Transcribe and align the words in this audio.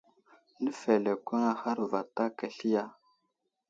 Nəfelekweŋ 0.63 1.43
ahar 1.53 1.79
vatak 1.91 2.37
asli 2.47 2.69
ya? 2.73 2.83